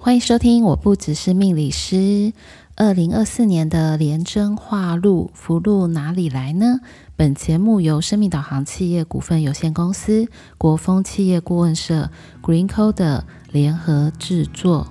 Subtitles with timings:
[0.00, 2.32] 欢迎收听，我不只是命理师。
[2.76, 6.78] 二零二四年的廉贞化禄，福禄哪里来呢？
[7.16, 14.86] 本节目由生命导航企业股份有限公司、国风企业顾问社、Green Code 联合制作。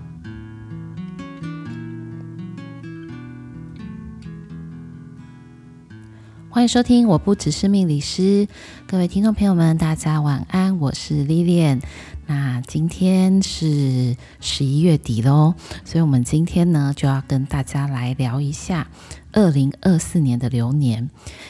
[6.49, 8.49] 欢迎收听，我不只是命理师。
[8.87, 11.81] 各位听众朋友们，大家晚安，我是 Lilian。
[12.29, 15.55] 那今天是十一月底喽，
[15.85, 18.89] 所以我们今天呢就要跟大家来聊一下
[19.31, 21.09] 二零二四年的流年。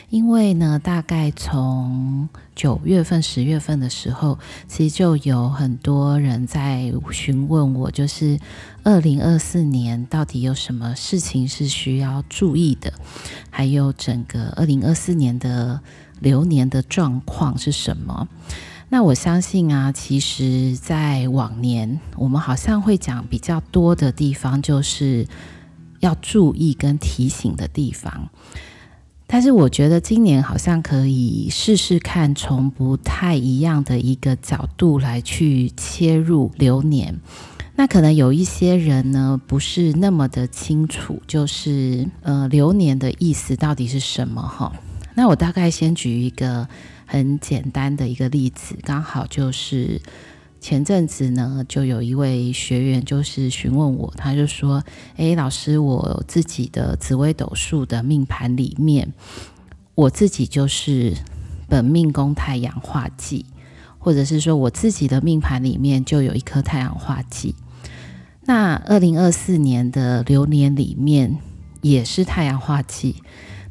[0.10, 4.38] 因为呢，大概从九月份、十月份的时候，
[4.68, 8.40] 其实就有很多人在询问我，就是
[8.84, 12.94] 二零二四年到底有什么事情是需要注意的，
[13.50, 15.82] 还有整个二零二四年的
[16.20, 18.28] 流年的状况是什么。
[18.90, 25.28] 那我相信啊，其实，在往年我们好像会讲比较多的地方，就是
[26.00, 28.30] 要注意跟提醒的地方。
[29.28, 37.20] 但是我觉得今年好像可以试试看，从不太一样的一个角度来去切入流年。
[37.76, 44.72] 那可能有一些人呢，不是那么的清楚，就是呃，流年的意思到底是什么哈？
[45.14, 46.70] 那我大概先举一个。
[47.10, 50.02] 很简单的一个例子，刚好就是
[50.60, 54.84] 前阵子呢，就有一位学员就是询问我，他就说
[55.16, 59.14] ：“诶，老师，我自己的紫微斗数的命盘里面，
[59.96, 61.14] 我自己就是
[61.70, 63.46] 本命宫太阳化忌，
[63.98, 67.56] 或者是说我自己的命盘里面就有一颗太阳化忌。
[68.42, 71.38] 那二零二四年的流年里面
[71.82, 73.24] 也是太阳化忌，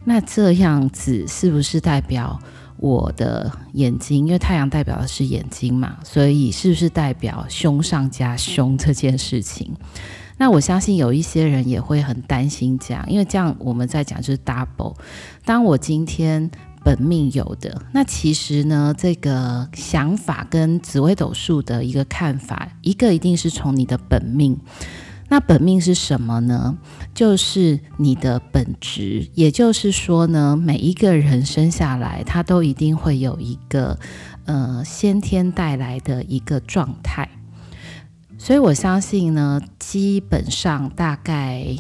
[0.05, 2.41] 那这样子是不是代表？”
[2.79, 9.75] 我的眼睛，因为太阳代表的是眼睛嘛，所以是不是代表凶上加凶这件事情？
[10.39, 14.95] 那我相信有一些人也会很担心这样，因为这样我们在讲就是 double。
[15.45, 16.51] 当我今天
[16.85, 24.59] 本命有的，那其实呢，这个想法跟紫微斗数的一个看法，一个一定是从你的本命。
[25.29, 26.79] 那本命是什么呢？
[27.13, 33.99] 就是你的本质，也就是说呢，每一个人生下来，他都一定会有一个
[34.45, 37.29] 呃先天带来的一个状态。
[38.39, 41.77] 所以我相信呢，基本上大概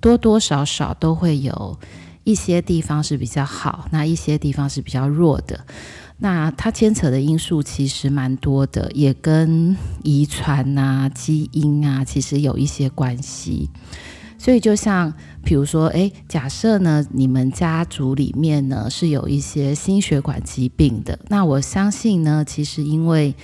[0.00, 1.78] 多多少少都会有
[2.22, 5.66] 一些地方是比较好，那一些地方是比较弱的。
[6.18, 13.68] 那它牵扯的因素其实蛮多的，也跟遗传啊、基因啊，其实有一些关系。
[14.38, 23.34] 所以就像比如说，诶，假设呢，你们家族里面呢是有一些心血管疾病的，那我相信呢，其实因为。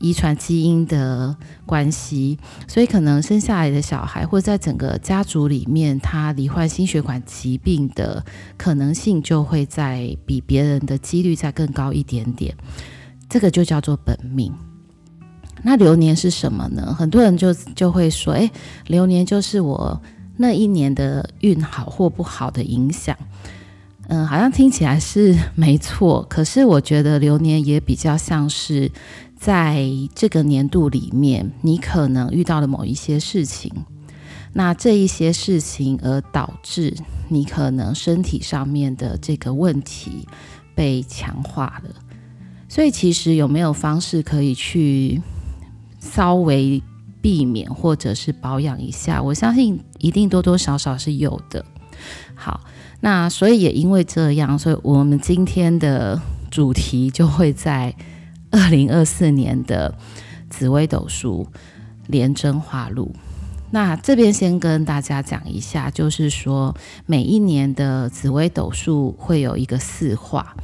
[0.00, 8.24] 遗传基因的关系，所以可能生下来的小孩，或者在整个家族里面，他罹患心血管疾病的
[8.56, 12.56] 可能性就会在比别人的几率再更高一点点。
[13.28, 14.50] 这个就叫做本命。
[15.62, 16.94] 那流年是什么呢？
[16.98, 18.50] 很多人就就会说，诶，
[18.86, 20.00] 流年就是我
[20.38, 23.14] 那一年的运好或不好的影响。
[24.08, 28.90] 嗯，好像听起来是没错，可是我觉得流年也比较像是。
[29.40, 33.72] 在这个年度里面，你可能遇到了某一些事情，
[34.52, 36.94] 那这一些事情而导致
[37.30, 40.28] 你可能身体上面的这个问题
[40.74, 41.90] 被强化了。
[42.68, 45.22] 所以，其实有没有方式可以去
[45.98, 46.82] 稍微
[47.22, 49.22] 避免或者是保养一下？
[49.22, 51.64] 我相信一定多多少少是有的。
[52.34, 52.60] 好，
[53.00, 57.96] 那所以也因为这样，所以我们今天的主题就会在。
[58.50, 59.94] 二零二四年的
[60.48, 61.46] 紫微斗数
[62.06, 63.14] 廉贞化禄，
[63.70, 70.56] 那这边先跟大家讲一下，就是说每一年的紫微斗数会有一个四化。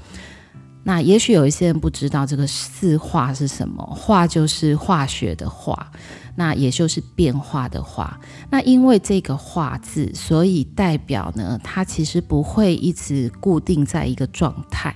[0.83, 5.91] 那也许有一些人不知道这个四化是什么，化就是化学的化，
[6.37, 8.21] 那也就是变化的化。
[8.51, 14.95] 那因为这个化字，所以代表呢，它其实不会一直固定在一个状态。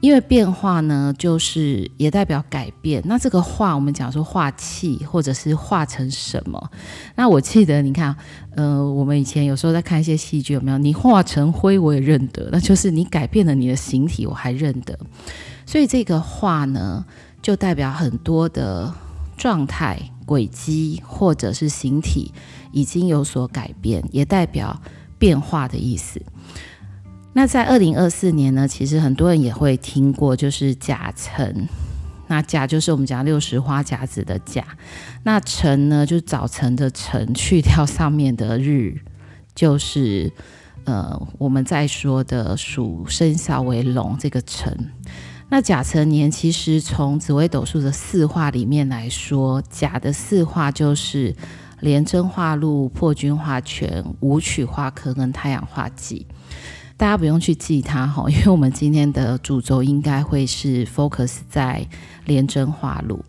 [0.00, 3.02] 因为变化呢，就是也代表改变。
[3.04, 6.70] 那这个化，我们讲说化气，或者是化成什么？
[7.16, 8.14] 那我记得，你看，
[8.54, 10.78] 呃，我们以前有时候在看一些戏剧，有没有？
[10.78, 14.96] 你化成灰，我也认得，那就是你改变了你的形体，我还认得。
[15.66, 17.04] 所以这个化呢，
[17.42, 18.92] 就代表很多的
[19.36, 22.32] 状态、轨迹，或者是形体
[22.70, 24.80] 已经有所改变，也代表
[25.18, 26.22] 变化的意思。
[27.38, 31.68] 那在二零二四年呢，其实很多人也会听过，就是甲辰，
[32.26, 34.66] 那甲就是我们讲六十花甲子的甲，
[35.22, 39.00] 那辰呢就是早晨的辰，去掉上面的日，
[39.54, 40.32] 就是
[40.82, 44.76] 呃我们在说的属生肖为龙这个辰。
[45.48, 51.32] 那甲辰年其实从紫微斗数的四化里面来说，甲的四化就是
[51.78, 56.26] 廉贞化禄、破军化权、武曲化科跟太阳化忌。
[56.98, 61.86] 大家不用去记它哈， 因为我们今天的主轴应该会是 focus 在
[62.26, 63.24] 廉贞化禄。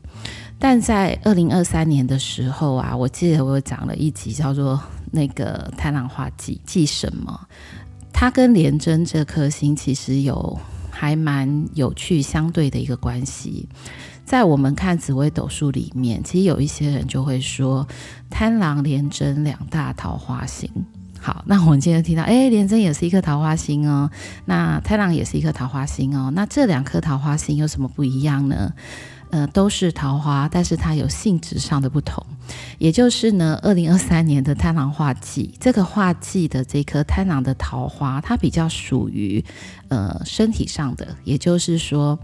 [0.57, 4.77] 但在二零二三年的时候啊，我记得我有讲了一集叫做
[5.11, 7.47] 那个贪狼化忌忌什么？
[8.11, 13.69] 它跟廉贞这颗星其实有还蛮有趣相对的一个关系。
[14.25, 17.87] 在我们看紫微斗数里面，其实有一些人就会说
[18.29, 20.69] 贪狼廉贞两大桃花星。
[21.21, 24.09] 好，那我们今天听到，哎，廉贞也是一颗桃花星哦，
[24.45, 28.73] 那太郎也是一颗桃花星哦，那这两颗桃花星有什么不一样呢？
[29.29, 32.25] 呃，都是桃花，但是它有性质上的不同，
[32.79, 39.43] 也就是呢，二零二三年的贪狼化忌，这个化忌的这颗贪狼的桃花，它比较属于
[39.89, 42.17] 呃身体上的，也就是说。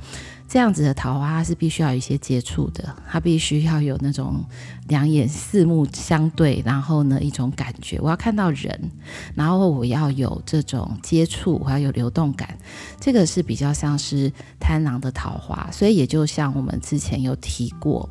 [0.48, 4.46] 这样子的桃花，它是必须要有一些接触的，它必须要有那种
[4.88, 8.92] 两眼四目相对，然后呢一种感觉，我要看到人，
[9.34, 12.58] 然后我要有这种接触，我要有流动感，
[13.00, 18.08] 这个是比较像是贪狼的桃花，所以也就像我们之前有提过，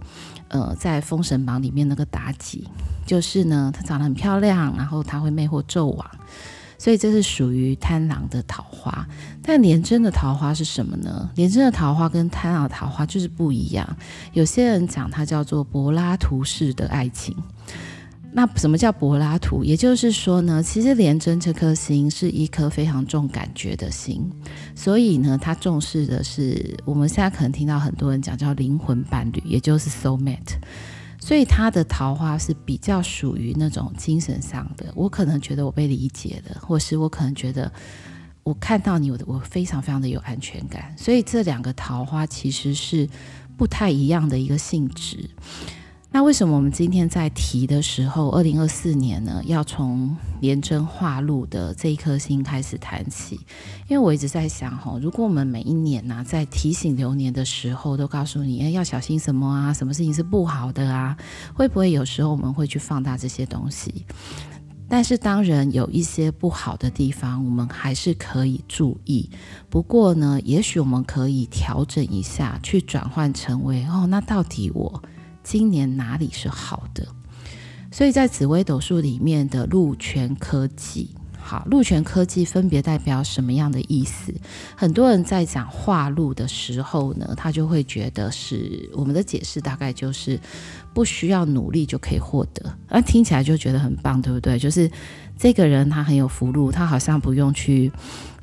[0.49, 2.69] 呃，在封神榜里面那个妲己，
[3.07, 6.11] 就是呢，她长得很漂亮，然后她会魅惑纣王。
[6.79, 9.07] 所以这是属于贪狼的桃花，
[9.43, 11.31] 但廉贞的桃花是什么呢？
[11.35, 13.97] 廉贞的桃花跟贪狼的桃花就是不一样。
[14.33, 17.37] 有些人讲它叫做柏拉图式的爱情。
[18.37, 19.63] 那什么叫柏拉图？
[19.63, 24.29] 也就是说呢，其实廉贞这颗星是一颗非常重感觉的星，
[24.75, 30.57] 所以呢，它重视的是我们现在可能听到很多人讲叫灵魂伴侣，也就是 soul mate。
[31.25, 37.73] 所以他的桃花是比较属于那种精神上的，我可能觉得我被理解了，或是我可能觉得
[38.43, 40.95] 我看到你，我我非常非常的有安全感。
[40.99, 43.09] 所以这两个桃花其实是
[43.57, 45.31] 不太一样的一个性质。
[46.15, 53.35] 那为什么我们今天在提的时候，二零二四年呢，要从廉贞化禄的这一颗星开始谈起？
[53.89, 59.73] 因为我一直在想，哈，如果我们每一年呢、在提醒流年的时候，都告诉你，哎，要小心什么啊？
[59.75, 61.17] 什么事情是不好的啊？
[61.53, 64.07] 会不会有时候我们会去放大这些东西？
[64.89, 69.29] 但是当然有一些不好的地方，我们还是可以注意。
[69.69, 75.03] 不过呢，也许我们可以调整一下，去转换成为，哦，那到底我。
[75.45, 77.07] 今年哪里是好的？
[77.93, 84.35] 所以在紫微斗数里面的禄权科技，好，禄权科技分别代表什么样的意思？
[84.75, 90.41] 很多人在讲化禄的时候呢，他就会觉得是我们的解释大概就是
[90.93, 94.59] 不需要努力就可以获得，那听起来就觉得很棒，对不对？
[94.59, 94.91] 就是
[95.39, 97.93] 这个人他很有福禄，他好像不用去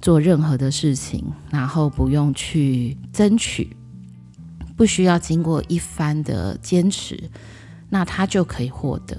[0.01, 3.75] 做任何的事情，然后不用去争取。
[4.81, 7.29] 不需要经过一番的坚持，
[7.89, 9.15] 那他就可以获得。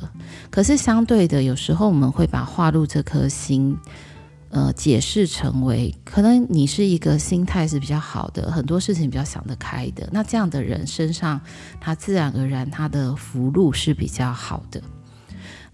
[0.51, 3.79] 可是相对的，有时候我们会把化禄这颗星，
[4.51, 10.09] 呃，解释成为可能你是一个心态是比较好的，很多事情比较想得开的。
[10.11, 11.41] 那这样的人身上，
[11.81, 14.83] 他自然而然他的福禄是比较好的。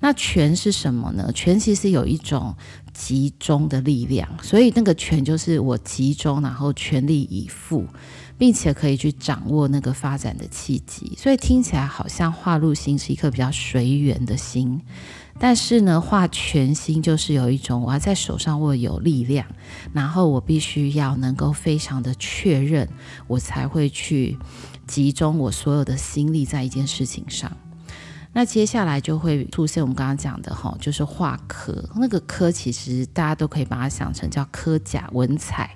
[0.01, 1.33] 那权是什么呢？
[1.35, 2.55] 权其实有一种
[2.93, 7.87] 集中的力量，所以那个权就是我集中，然后全力以赴。
[8.39, 14.81] 并且可以去掌握那个发展的契机，所以听起来好像画禄星是一颗比较随缘的心，
[15.41, 19.45] 但是呢，画权星就是有一种我要在手上握有力量，
[19.93, 22.89] 然后我必须要能够非常的确认，
[23.27, 24.39] 我才会去
[24.87, 27.51] 集中我所有的心力在一件事情上。
[28.31, 35.75] 那接下来就会出现我们刚刚讲的哈，就是画科，那个科其实大家都可以把它想成叫科甲文采。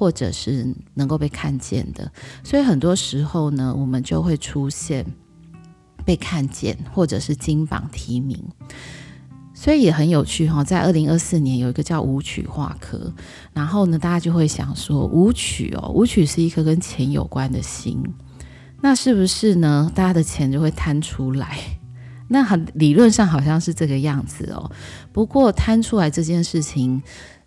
[0.00, 2.10] 或者是能够被看见的，
[2.42, 5.04] 所以很多时候呢，我们就会出现
[6.06, 8.42] 被看见，或者是金榜题名。
[9.52, 13.12] 所以也很有趣哈，在二零二四年有一个叫舞曲化科，
[13.52, 18.02] 然后呢，大家就会想说，舞曲哦，舞曲是一颗跟钱有关的心，
[18.80, 19.92] 那是不是呢？
[19.94, 21.58] 大家的钱就会摊出来？
[22.30, 24.70] 那很理论上好像是这个样子哦。
[25.12, 27.02] 不过摊出来这件事情。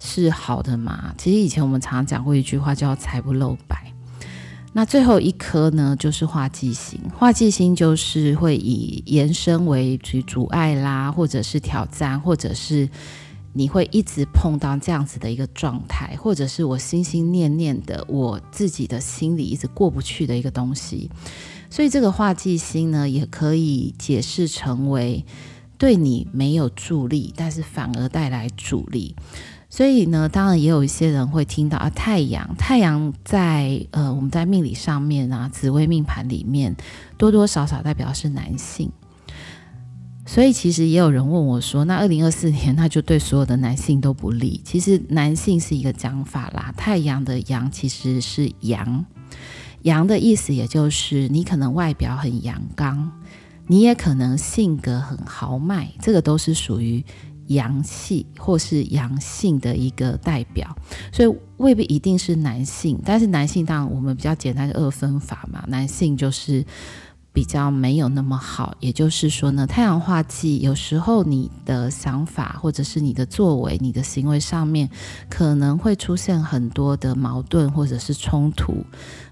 [0.05, 1.15] 是好的嘛？
[1.17, 3.89] 其实以前我们常常讲过一句话，叫“财不露白”。
[4.73, 6.99] 那最后一颗呢，就是化忌星。
[7.17, 9.97] 化忌星就是会以延伸为
[10.27, 12.89] 阻碍啦，或者是挑战，或者是
[13.53, 21.09] 你会一直碰到这样子的一个状态，或者是我心心念念的，我自己的心里一直过不去的一个东西。
[21.73, 25.25] 所以这个化忌星呢，也可以解释成为
[25.79, 29.15] 对你没有助力，但是反而带来阻力。
[29.71, 36.75] 所以呢，当然也有一些人会听到啊，太阳，太阳在呃我们在命理上面啊，紫微命盘里面
[37.17, 38.91] 多多少少代表是男性。
[40.27, 49.03] 所以其实也有人问我说：“那二零二四年，那就对所有的男性都不利？”其实男性是一个讲法啦，太阳的阳其实是阳，
[49.83, 53.11] 阳的意思也就是你可能外表很阳刚，
[53.67, 57.03] 你也可能性格很豪迈，这个都是属于
[57.47, 60.75] 阳气或是阳性的一个代表，
[61.11, 62.99] 所以未必一定是男性。
[63.05, 66.65] 但是男性当然我们比较简单的二分法嘛，男性就是。
[67.33, 74.87] 比较没有那么好，也就是说呢，太阳化忌有时候你的想法或者是你的作为、你的行为上面
[75.31, 78.85] 可能会出现很多的矛盾或者是冲突，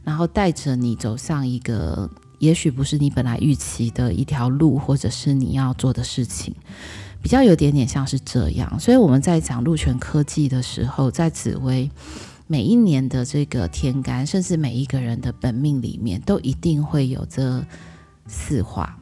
[0.04, 6.56] 然后带着你走向一个也许不是你本来预期的一条路，或者是你要做的事情，
[7.22, 8.80] 比较有点点像是这样。
[8.80, 11.88] 所以我们在讲鹿泉科技的时候，在紫薇
[12.48, 17.64] 每一年的这个天干，甚至每一个人的本命里面，都一定会有着。
[18.32, 18.98] 四化，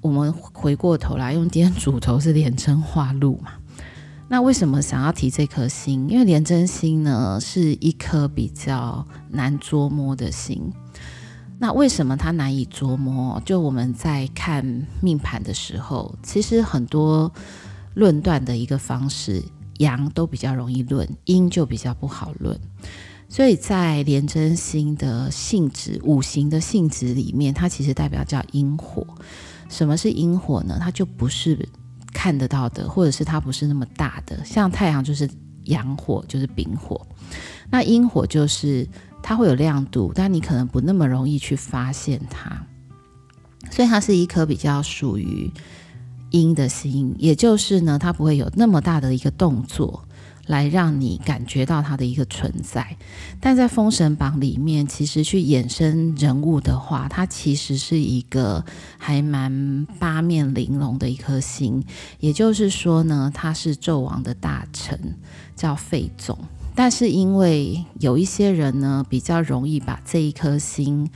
[0.00, 3.52] 我们回过头来用今天主头是廉贞化禄嘛？
[4.28, 6.08] 那为什么想要提这颗星？
[6.08, 10.72] 因为廉贞星呢是一颗比较难捉摸的星。
[11.60, 13.40] 那为什么它难以捉摸？
[13.44, 17.32] 就我们在看命盘的时候，其实很多
[17.94, 19.40] 论断的一个方式，
[19.78, 22.58] 阳都比较容易论，阴就比较不好论。
[23.34, 29.04] 所以在廉贞星的性质、五行的性质里面，它其实代表叫阴火。
[29.68, 30.78] 什么是阴火呢？
[30.80, 31.68] 它就不是
[32.12, 34.44] 看得到的，或者是它不是那么大的。
[34.44, 35.28] 像太阳就是
[35.64, 37.04] 阳火，就是丙火。
[37.72, 38.88] 那阴火就是
[39.20, 42.64] 它会有亮度，但你可能不那么容易去发现它。
[43.68, 45.50] 所以它是一颗比较属于
[46.30, 50.06] 阴的星，也就是呢，它不会有那么大的一个动作。
[50.46, 52.96] 来让你感觉到它的一个存在，
[53.40, 58.64] 但在《封神榜》里面，其实去衍生人物的话，它其实是一个
[58.98, 61.82] 还蛮八面玲珑的一颗星。
[62.20, 65.16] 也就是说呢，他是纣王的大臣，
[65.56, 66.38] 叫费总。
[66.74, 71.10] 但是因为有一些人呢，比较容易把这一颗星。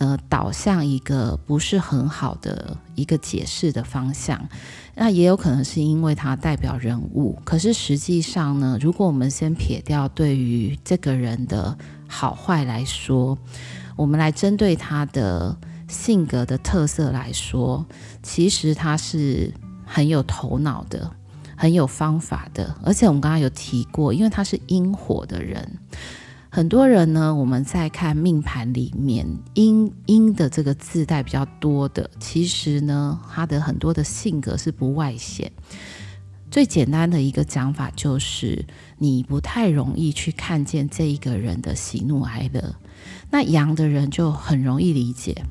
[0.00, 4.48] 呃，导向一个不是很好的一个解释的方向，
[5.00, 7.38] 那也有可能是因为他代表人物。
[7.44, 11.78] 可是实际上呢，如果我们先撇掉对于这个人的
[12.08, 13.38] 好坏来说，
[13.94, 17.86] 我们来针对他的性格的特色来说，
[18.24, 19.54] 其实他是
[19.86, 21.08] 很有头脑的，
[21.56, 22.74] 很有方法的。
[22.82, 25.78] 而且我们刚刚有提过，因为他是阴火的人。
[26.50, 35.52] 很多人呢，我们在看命盘里面阴阴的这个字带比较多的，其实呢，他的很多的性格是不外显。
[36.50, 38.64] 最简单的一个讲法就是，
[38.96, 42.76] 你不太容易去看见这一个人的喜怒哀乐。
[43.30, 45.44] 那阳的人就很容易理解。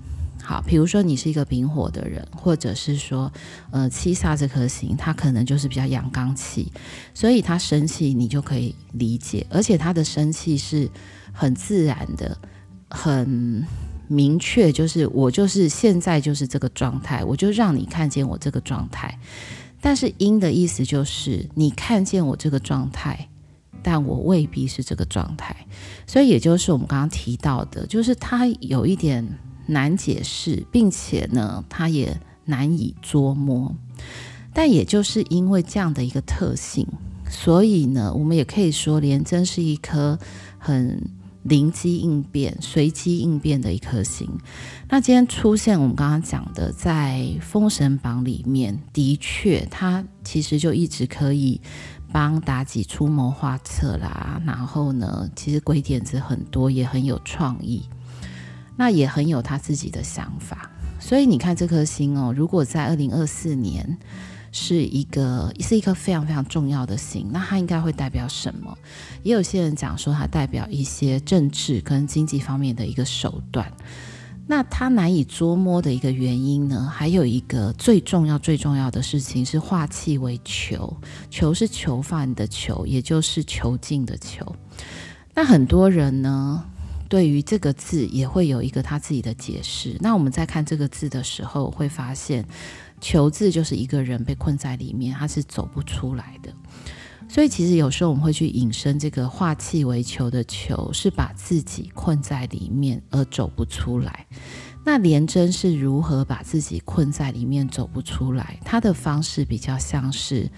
[0.48, 3.30] 好，比如说你是一个丙火的人，或者是说，
[3.70, 6.72] 呃，七煞这颗星，他可能就是比较阳刚气，
[7.14, 10.90] 所以他生气你就可以理解，而且他的生气是
[11.34, 12.38] 很自然的，
[12.90, 13.68] 很
[14.08, 19.20] 明确，就是我就是现在就是这个状态，我就让你看见我这个状态。
[19.82, 23.28] 但是阴的意思就是你看见我这个状态，
[23.84, 25.54] 但我未必是这个状态，
[26.08, 29.28] 所以也就是我们刚刚提到的，就是他有一点。
[29.68, 33.76] 难解释，并且呢，它也难以捉摸。
[34.54, 36.88] 但也就是因为这样的一个特性，
[37.30, 40.18] 所以呢，我们也可以说，廉贞是一颗
[40.58, 41.00] 很
[41.44, 44.28] 灵机应变、随机应变的一颗星。
[44.90, 51.62] 那今天出现我们刚刚讲的，在《封神榜》里面，的确，它其实就一直可以
[52.12, 54.42] 帮妲己出谋划策啦。
[54.46, 57.84] 然后呢，其实鬼点子很多，也很有创意。
[58.78, 63.98] 那也很有他自己的想法，所以你看这颗星哦，如果在二零二四年
[64.52, 68.78] 是一个是一颗非常非常重要的星，那它应该会代表什么？
[69.24, 73.72] 也有些人讲说它代表一些政治跟经济方面的一个手段。
[74.50, 80.96] 那它难以捉摸的一个原因呢，还有一个最重要最重要的事情是化气为囚，
[81.30, 84.56] 囚是囚犯的囚，也就是囚禁的囚。
[85.36, 86.64] 那很多人呢，
[87.10, 89.96] 对于这个字也会有一个他自己的解释。
[90.00, 92.46] 那我们在看这个字的时候，会发现
[93.02, 96.54] “囚”字就是一个人被困在里面，他是走不出来的。
[97.30, 104.26] 所以其实有时候我们会去引申这个化气为球的球，是把自己困在里面而走不出来。
[104.86, 108.58] 那廉贞是如何把自己困在里面走不出来？
[108.64, 110.50] 他的方式比较像是，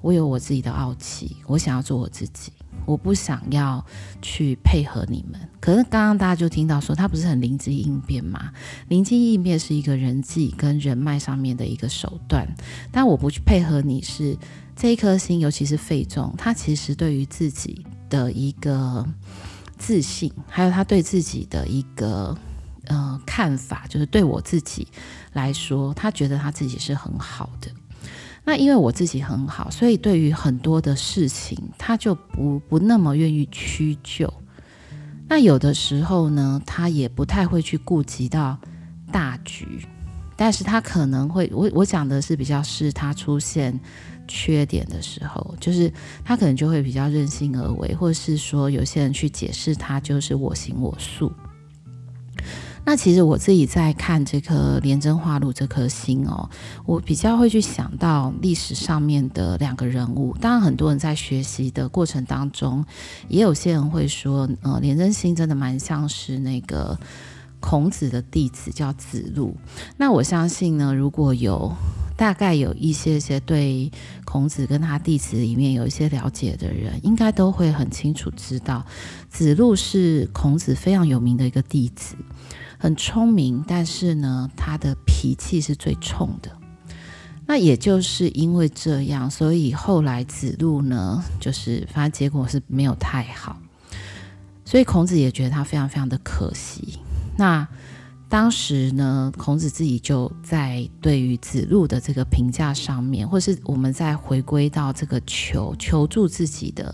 [0.00, 2.50] 我有我自己的傲气，我想要做我自己，
[2.86, 3.84] 我不想要
[4.22, 5.40] 去配合你们。
[5.60, 8.50] 可是刚刚大家就听到说，他不是很灵机应变吗？
[8.88, 12.46] 灵机应变是一个人际跟人脉上面的一个手段，
[12.90, 14.38] 但我不去配合你是
[14.74, 19.06] 这一颗星，尤其是费仲，他其实对于自己的一个
[19.76, 22.36] 自信，还有他对自己的一个。
[22.88, 24.86] 呃，看法就是对我自己
[25.32, 27.68] 来说，他觉得他自己是很好的。
[28.46, 34.32] 那因为我自己很好，所以对于很多的事情，他就不不那么愿意屈就。
[35.28, 38.56] 那有的时候呢，他也不太会去顾及到
[39.10, 39.84] 大局，
[40.36, 43.76] 但是他可能会，我我讲的是比较是他出现
[44.28, 45.92] 缺点的时候，就是
[46.24, 51.32] 他可能就会比较任性而为，或者是说有些人去解释他就是我行我素。
[52.88, 56.48] 那其实我自己在看这颗廉贞化禄这颗星哦，
[56.84, 60.36] 我比较会去想到历史上面的两个人物。
[60.40, 62.84] 当然，很多人在学习的过程当中，
[63.26, 66.96] 也有些人会说，呃，廉贞星真的蛮像是那个
[67.58, 69.56] 孔子的弟子，叫子路。
[69.96, 71.74] 那我相信呢，如果有
[72.16, 73.90] 大概有一些些对
[74.24, 78.86] 孔子跟他弟子里面有一些了解的人，应该都会很清楚知道，
[79.28, 82.14] 子路是孔子非常有名的一个弟子。
[82.78, 86.50] 很聪明，但是呢，他的脾气是最冲的。
[87.48, 93.56] 那也就是因为这样，所以后来子路呢，就是反正结果是没有太好。
[94.64, 96.98] 所以孔子也觉得他非常非常的可惜。
[97.38, 97.66] 那
[98.28, 106.92] 当时呢，孔子自己就在对于子路的这个评价上面，或是我们再回归到这个求求助自己的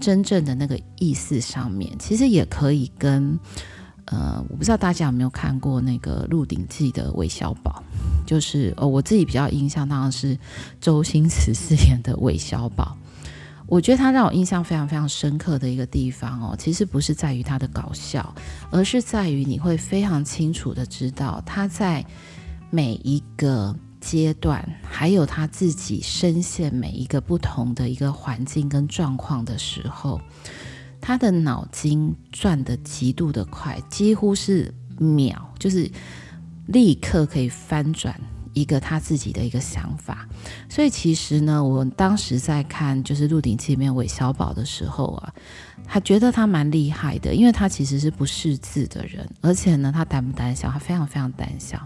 [0.00, 3.38] 真正的那个意思上面，其实也可以跟。
[4.06, 7.82] 呃，我不知道大家有没有看过那个《鹿鼎记》的韦小宝，
[8.26, 10.38] 就是哦，我自己比较印象当然是
[10.80, 12.96] 周星驰饰演的韦小宝。
[13.66, 18.34] 我觉得他让我印象非常非常深刻的一个地方哦，其实不是在于他的搞笑，
[18.72, 22.04] 而是在于你会非常清楚的知道他在
[22.68, 30.20] 每一个阶段，还有他自己深陷每一个不同的一个环境跟状况的时候。
[31.00, 35.90] 他的脑筋转得极度的快，几乎是秒，就是
[36.66, 38.20] 立刻可以翻转
[38.52, 40.28] 一个他自己的一个想法。
[40.68, 45.32] 所以其实呢，我当时在看就是《鹿鼎记》里面韦小宝的时候啊，
[45.86, 50.70] 他觉得他蛮厉害的，因为他其实是不识字的人，而且呢，他胆不胆小？
[50.70, 51.80] 他非常非常胆小。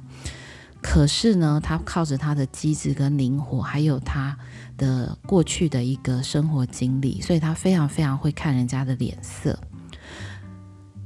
[0.86, 4.36] 可是呢，他靠着他的机智跟灵活，还有他
[4.76, 9.58] 的过去的一个生活经历，所以他非常非常会看人家的脸色。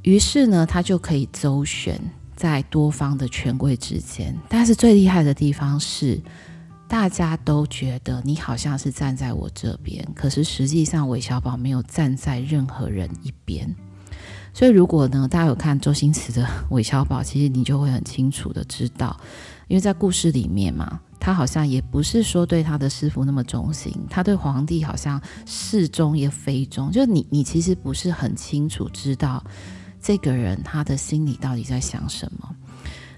[0.02, 1.98] 于是呢，他就可以周旋
[2.34, 4.36] 在多方的权贵之间。
[4.48, 6.20] 但是最厉害的地方是，
[6.88, 13.72] 大家都觉得你好像是站在我这边，可是实际上韦小宝没有站在任何人一边。
[14.58, 19.16] 所以，如果呢，大家有看周星驰的韦小宝，其实你就会很清楚的知道，
[19.68, 29.40] 因为在故事里面嘛，他好像也不是说对他的师傅那么忠心，他对皇帝好像是忠也非忠，就你你其实不是很清楚知道
[30.02, 32.52] 这个人他的心里到底在想什么，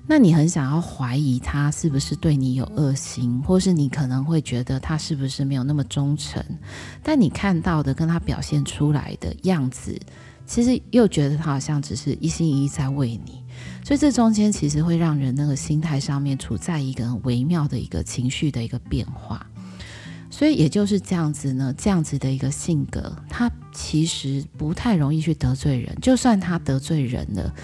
[0.06, 6.44] 那你很想要怀疑他是不是对你有恶心，或是你可能会觉得他是不是没有那么忠诚，
[7.02, 9.98] 但你看到的跟他表现出来的样子。
[10.50, 13.40] 其实又觉得他好像只是一心一意在为你，
[13.84, 19.46] 所以这中间其实会让人那个心态上面处在一个很微妙的一个情绪的一个变化。
[20.28, 25.96] 所以也就是这样子呢，这样子的一个性格，他其实不太容易去得罪人。
[26.02, 27.54] 就算他得罪人了，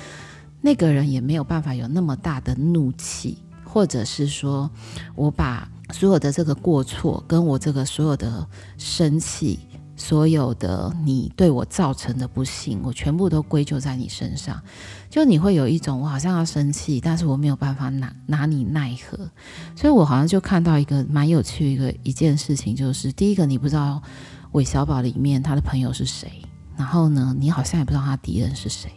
[0.61, 4.71] 那个人也没有办法有那么大的怒气，或者是说
[5.17, 8.47] 我把所有的这个过错跟我这个所有的
[8.79, 9.59] 生气。
[9.97, 14.63] 所有的你对我造成的不幸，我全部都归咎在你身上。
[15.09, 19.19] 就你会有一种我好像要生气，但是我没有办法拿拿你奈何。
[19.75, 24.03] 所以我好像就看到一个蛮有趣的一个一件事情，就是第一个你不知道
[24.53, 26.31] 韦小宝里面他的朋友是谁，
[26.77, 28.91] 然后呢，你好像也不知道他敌人是谁。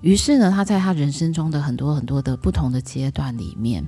[0.00, 3.86] 于是呢，他在他人生中的很多很多的不同的阶段里面。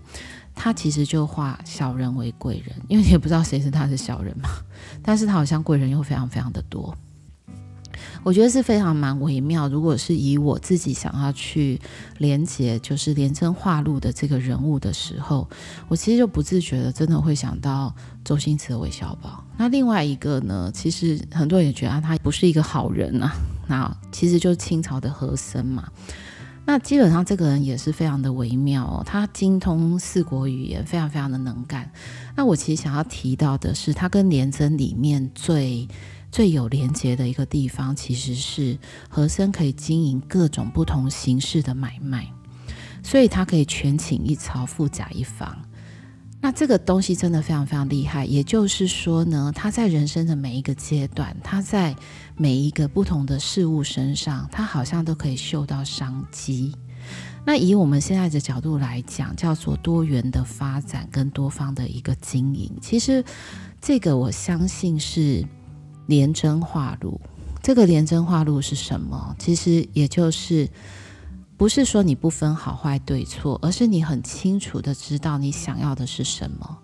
[0.53, 4.49] 他其实就化小人为贵人，因为你也不知道谁是他的小人嘛。
[5.03, 6.95] 但是他好像贵人又非常非常的多。
[8.23, 9.69] 我觉得是非常蛮微妙。
[9.69, 11.81] 如果是以我自己想要去
[12.19, 15.49] 连接，就是廉贞化路的这个人物的时候，
[15.89, 19.43] 我其实就不自觉的真的会想到周星驰的韦小宝。
[19.57, 23.33] 那另外一个呢，其实很多人也觉得，他不是一个好人啊。
[23.71, 25.89] 那其实就是清朝的和珅嘛。
[26.67, 31.91] 那基本上这个人也是非常的微妙哦，他精通四国语言，非常非常的能干。
[32.37, 35.89] 那我其实想要提到的是，他跟廉贞里面最
[36.31, 38.79] 最有连结的一个地方，其实是
[39.09, 42.31] 和珅可以经营各种不同形式的买卖，
[43.03, 45.57] 所以他可以权倾一朝，富甲一方。
[46.43, 51.95] 那这个东西真的非常非常厉害，也就是说呢，他在人生的每一个阶段，他在
[52.35, 56.75] 每一个不同的事物身上，他好像都可以嗅到商机。
[57.45, 62.71] 那以我们现在的角度来讲，叫做多元的发展跟多方的一个经营。
[62.81, 63.23] 其实
[63.79, 65.45] 这个我相信是
[66.07, 67.21] 廉真化路。
[67.63, 69.37] 这个廉真化路是什么？
[69.39, 70.67] 其实也就是。
[71.61, 76.79] 不是说你不分好坏对错，而是你很清楚的知道你想要的是什么。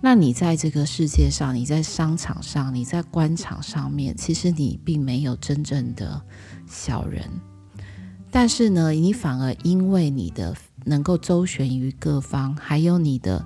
[0.00, 6.18] 那你在这个世界上，你在商场上，你在官场上面，其实你并没有真正的
[6.66, 7.28] 小人，
[8.30, 13.44] 但是呢，你反而因为你的能够周旋于各方，还有你的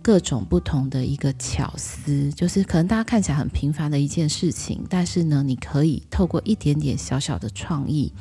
[0.00, 8.14] 各种不同的一个巧思，就是可能大家看起来很平凡的一件事情，但是呢，你可以透过一点点小小的创意。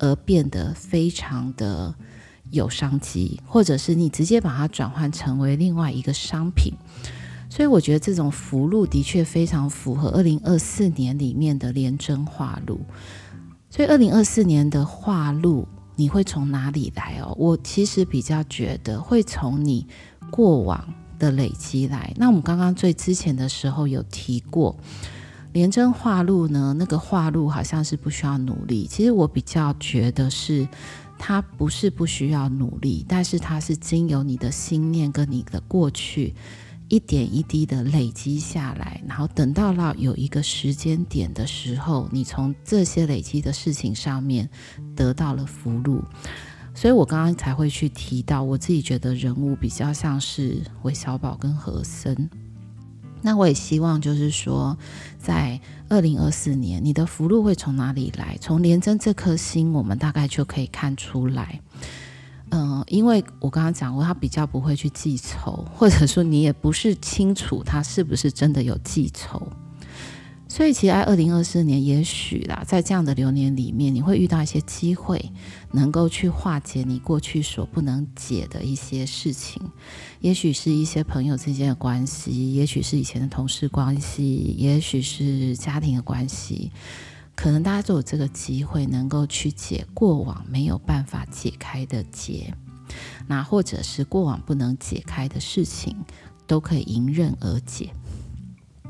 [0.00, 1.94] 而变得非常的
[2.50, 6.72] 有商机，或者是你直接把它转换成为另外一个商品，
[7.48, 12.80] 所以我觉得这种福禄的确非常符合二零二四年里面的廉贞化禄。
[13.68, 17.32] 所以二零二四年的化禄，你会从哪里来哦？
[17.38, 19.86] 我其实比较觉得会从你
[20.30, 22.12] 过往的累积来。
[22.16, 24.76] 那我们刚刚最之前的时候有提过。
[25.52, 28.86] 廉贞化禄呢，那个化禄好像是不需要努力。
[28.86, 30.68] 其实我比较觉得是，
[31.18, 36.34] 它不是不需要努力，但是它是经由你的心念跟你的过去
[36.88, 44.48] 一点一滴的累积下来，然后等到了有一个时间点的时候，你从这些累积的事情上面
[44.94, 46.04] 得到了福禄。
[46.72, 52.30] 所以我刚刚才会去提到，我自己觉得人物比较像是韦小宝跟和珅。
[53.22, 54.76] 那我也希望，就是说，
[55.18, 58.36] 在二零二四年，你的福禄会从哪里来？
[58.40, 61.60] 从廉贞这颗星，我们大概就可以看出来。
[62.52, 69.40] 嗯、因为我刚刚讲过，他比较不会去记仇，或者说你也不是清楚他是不是真的有记仇。
[70.52, 75.30] 所以，其实，在二零二四年，也许啦，在这样的流年里面，你会遇到一些机会，
[75.70, 79.62] 能够去化解你过去所不能解的一些事情。
[80.20, 86.72] 也许是一些朋友之间的关系，也许是以前的同事关系，也许是家庭的关系。
[87.36, 92.52] 可能大家都有这个机会，能够去解过往没有办法解开的结，
[93.28, 95.96] 那或者是过往不能解开的事情，
[96.48, 97.90] 都可以迎刃而解。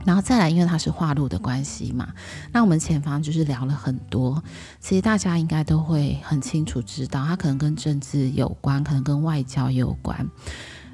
[0.05, 2.09] 然后再来，因为它是化禄的关系嘛，
[2.53, 4.43] 那我们前方就是聊了很多，
[4.81, 10.29] 其实大家应该都会很清楚知道，它可能跟政治有关，可能跟外交有关。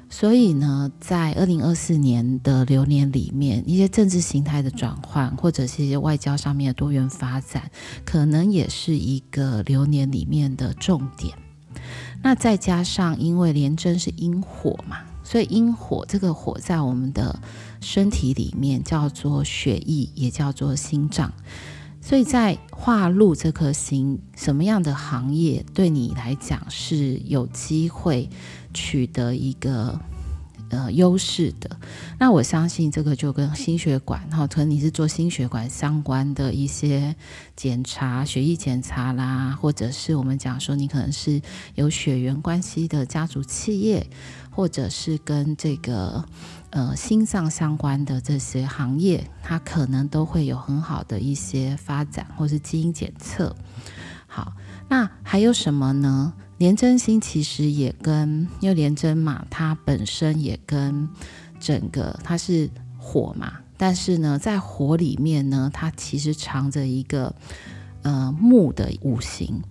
[0.09, 7.69] 所以呢，在二零二四年的流年里面，一些政治形态的转换，或者是一些外交上面的多元发展，
[8.05, 11.37] 可能也是一个流年里面的重点。
[12.23, 14.97] 那再加上，因为廉贞是阴火嘛。
[15.23, 17.37] 所以阴火这个火在我们的
[17.81, 21.33] 身体里面叫做血液，也叫做心脏。
[22.01, 28.29] 所以在化禄这颗星，什么样的行业对你来讲是有机会
[28.73, 29.99] 取得一个
[30.69, 31.77] 呃优势的？
[32.19, 37.15] 那我相信这个就跟心血管哈，可能你是做心血管相关的一些
[37.55, 41.41] 检查、血液检查啦，或者是我们讲说你可能是
[41.75, 44.07] 有血缘关系的家族企业。
[44.49, 46.25] 或者是跟这个
[46.71, 53.55] 呃心脏相关的这些行业，它可能都会有很好的一些发展，或是基因检测。
[54.25, 54.53] 好，
[54.89, 56.33] 那还有什么呢？
[56.57, 61.07] 廉贞星其实也跟，因为廉贞嘛，它本身也跟
[61.59, 67.33] 整个它是火嘛，但是呢，在火里面呢，它其实藏着一个。
[68.03, 69.61] 呃，木的五行，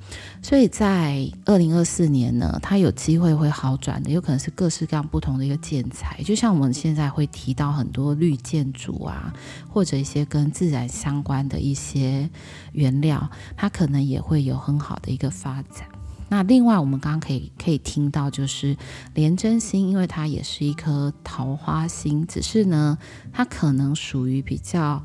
[0.43, 9.33] 所以在二零二四年呢，它有机会会好转的，有可能是各式各样不同的一个建材，就像我们现在会提到很多绿建筑啊，
[9.71, 12.29] 或者一些跟自然相关的一些
[12.73, 15.89] 原料，它可能也会有很好的一个发展。
[16.29, 18.77] 那另外，我们刚刚可以可以听到，就是
[19.15, 22.99] 廉贞星，因为它也是一颗桃花星，只是呢，
[23.33, 25.03] 它可能属于比较。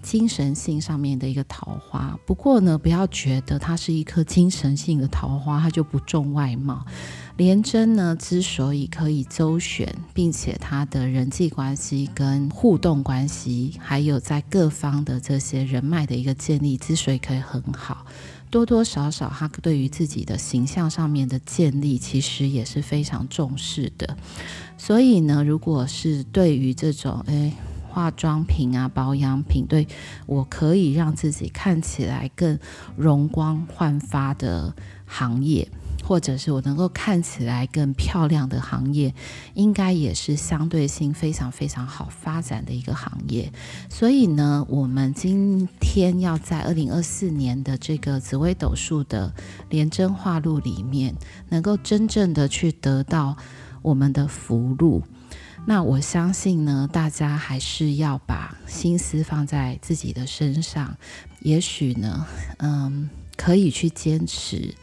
[0.00, 2.16] 精神性上面的一个桃花。
[2.24, 6.86] 不过呢，不要觉得它是一颗精神性的桃花，它就不重外貌。
[7.36, 18.06] 廉贞呢，之所以可以周旋，并且他的人际关系跟互动关系，还有在各方的这些人脉的一个建立，之所以可以很好，
[18.50, 24.16] 多多少少他对于自己的形象上面的建立，其实也是非常重视的。
[24.76, 27.52] 所以呢，如果是对于这种诶
[27.88, 29.86] 化妆品啊、保养品，对
[30.26, 32.58] 我可以让自己看起来更
[32.96, 35.68] 容光焕发的行业。
[36.08, 39.12] 或者是我能够看起来更漂亮的行业，
[39.52, 43.52] 应该也是相对性非常非常好发展的一个行业。
[43.90, 49.34] 所以呢，我们今天要在二零二四年的这个紫微斗数的
[49.68, 51.14] 廉贞化禄里面，
[51.50, 53.36] 能够真正的去得到
[53.82, 55.02] 我们的福禄。
[55.66, 60.96] 那我相信呢，大家还是要把心思放在自己的身上。
[61.40, 62.26] 也许呢，
[62.60, 64.74] 嗯，可以去坚持。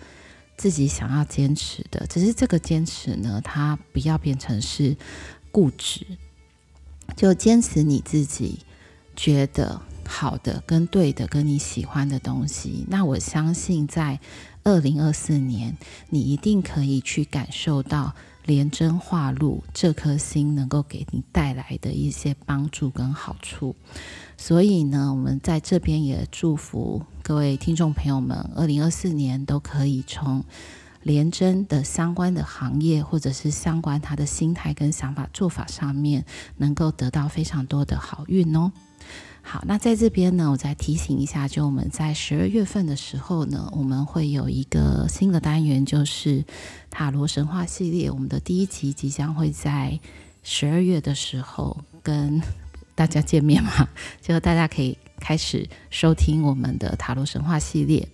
[0.57, 4.95] 自己想要坚持的，只是这个坚持呢，它不要变成是
[5.51, 6.05] 固执，
[7.15, 8.59] 就坚持你自己
[9.15, 12.85] 觉得好的、跟对的、跟你喜欢的东西。
[12.89, 14.19] 那我相信，在
[14.63, 15.77] 二零二四年，
[16.09, 18.15] 你一定可以去感受到
[18.45, 23.75] 廉贞化路这颗心能够给你带来的一些帮助跟好处。
[24.37, 30.43] 所以呢，我们在这边也祝福各位听众朋友们，二零二四年都可以从
[31.03, 36.25] 廉贞的相关的行业，或者是相关他的心态跟想法做法上面，
[36.57, 38.71] 能够得到非常多的好运哦。
[39.41, 46.43] 好，那在这边呢，我再提醒一下，就我们在十二月份的时候呢，我们会有一个新的单元，就是
[46.89, 48.09] 塔罗神话系列。
[48.09, 49.99] 我们的第一集即将会在
[50.41, 52.41] 十二月的时候跟
[52.95, 53.87] 大家见面嘛，
[54.21, 58.07] 就大家可以开始收听我们的塔罗神话系列。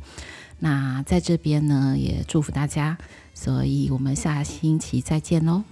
[0.59, 2.97] 那在这边呢，也祝福大家，
[3.33, 5.63] 所以我们下星期再见喽。